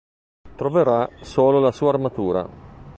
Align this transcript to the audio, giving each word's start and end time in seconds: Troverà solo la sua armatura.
Troverà 0.55 1.07
solo 1.21 1.59
la 1.59 1.71
sua 1.71 1.89
armatura. 1.89 2.49